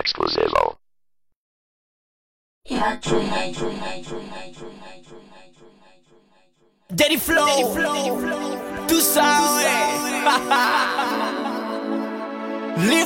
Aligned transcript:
Exclusivo. 0.00 0.78
Daddy 6.88 7.18
Flow, 7.18 7.46
Daddy 7.46 7.64
Flow, 7.68 8.86
tú 8.88 9.00
sabes. 9.00 9.66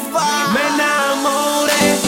Me 0.54 0.60
enamoré. 0.68 2.03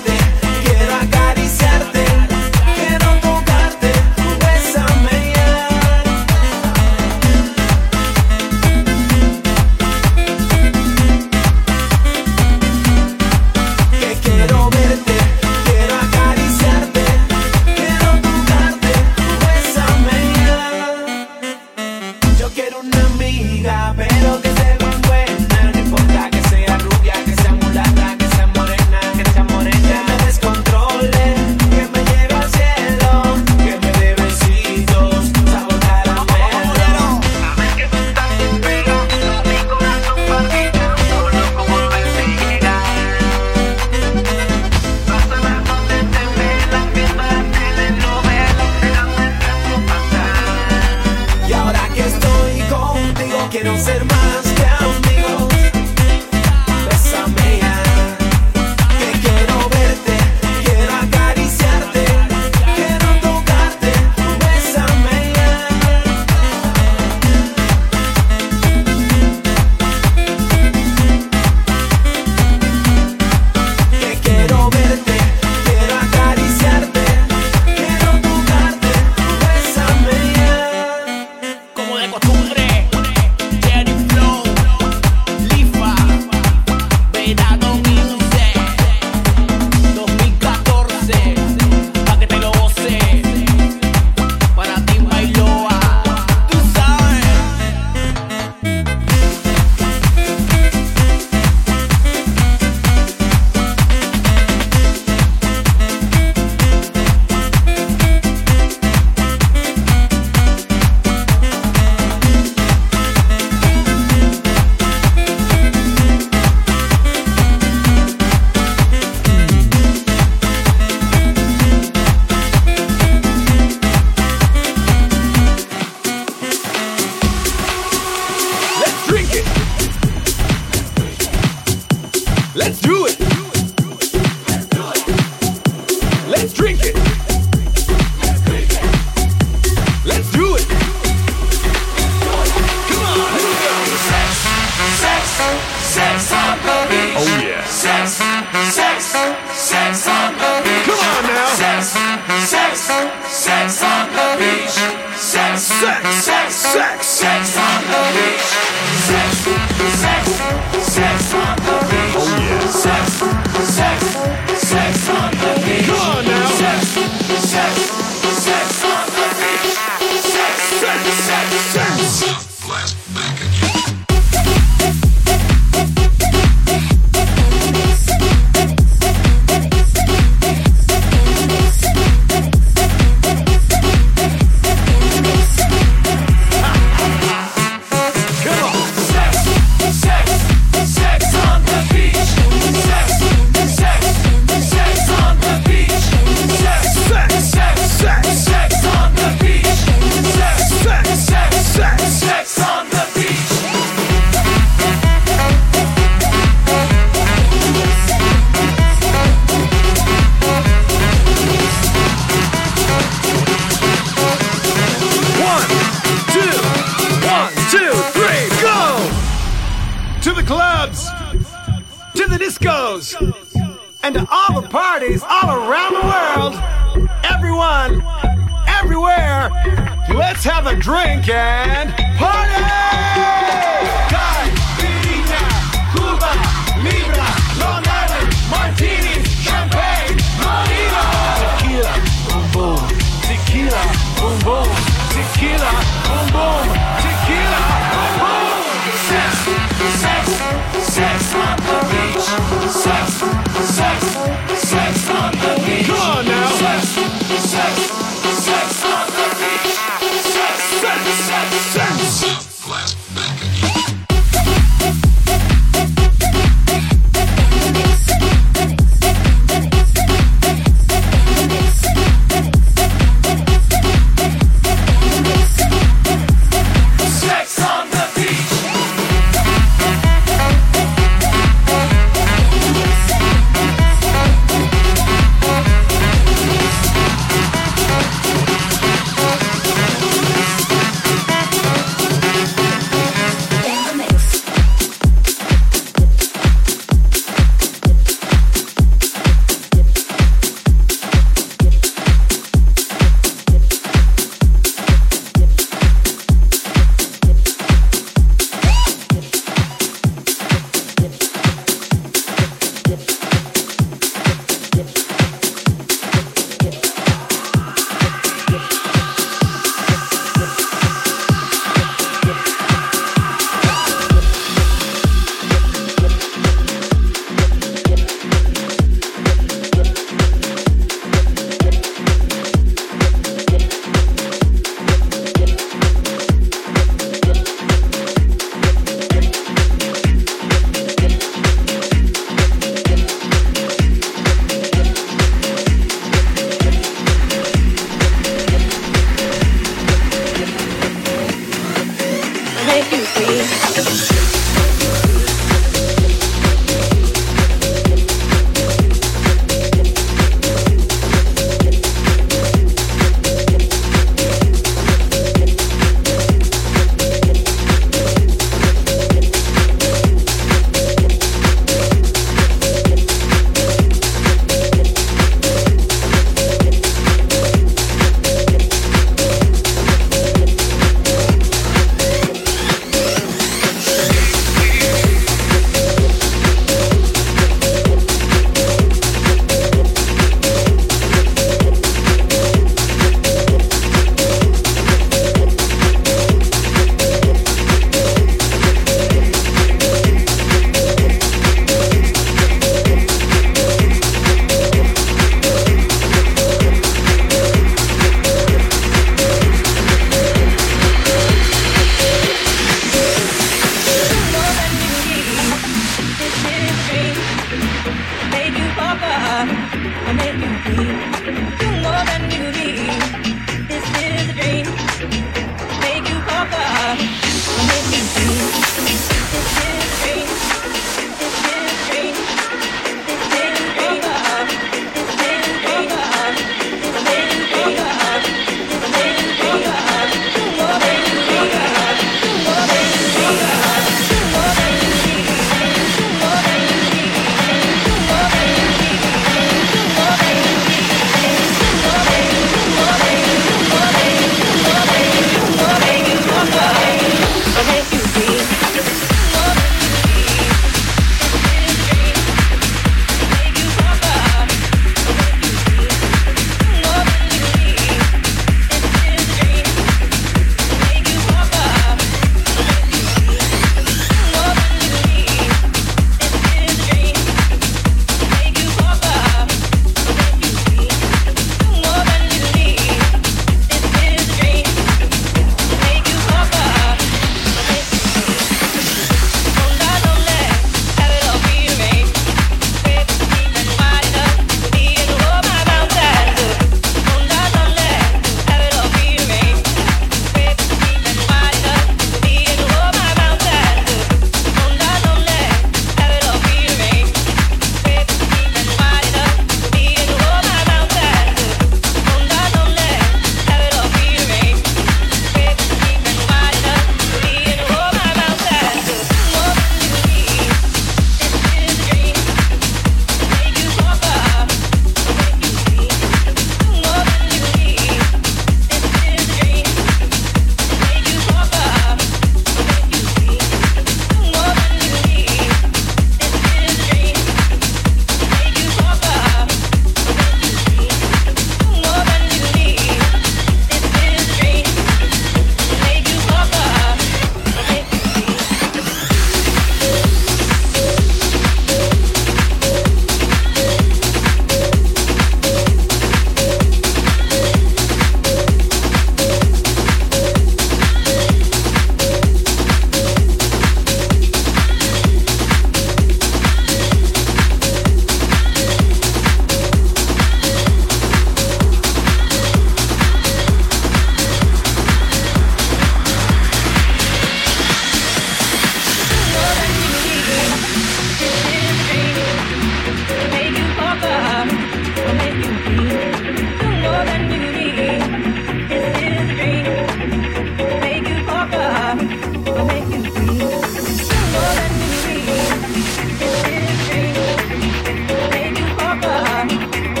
Thank 599.61 599.97
you. 599.97 600.00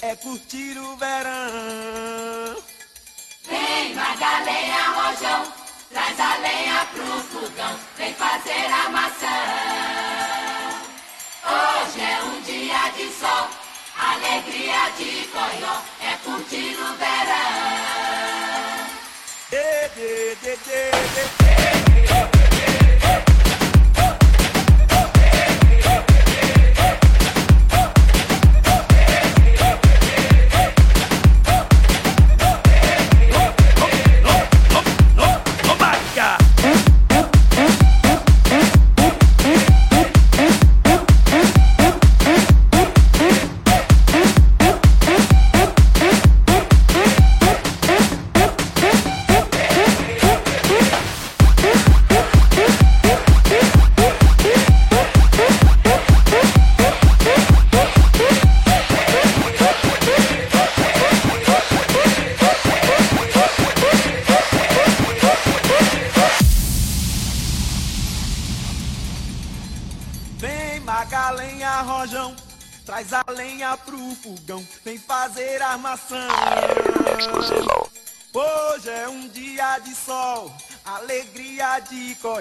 É 0.00 0.16
curtir 0.16 0.78
o 0.78 0.96
verão. 0.96 2.56
Vem, 3.48 3.94
Magalenha, 3.94 4.90
rojão, 4.94 5.52
traz 5.90 6.20
a 6.20 6.36
lenha 6.38 6.86
pro 6.92 7.06
fogão, 7.40 7.78
vem 7.96 8.14
fazer 8.14 8.66
a 8.66 8.88
maçã. 8.90 9.26
Hoje 11.44 12.00
é 12.00 12.22
um 12.24 12.40
dia 12.42 12.90
de 12.96 13.12
sol, 13.12 13.48
alegria 13.98 14.90
de 14.96 15.28
coió, 15.28 15.82
é 16.00 16.16
curtir 16.24 16.76
o 16.80 16.96
verão. 16.96 17.11
did, 19.94 20.40
did, 20.40 20.58
did, 20.64 21.30
did. 21.38 21.81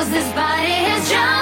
Cause 0.00 0.10
this 0.10 0.32
body 0.32 0.72
is 0.96 1.10
jumping. 1.10 1.39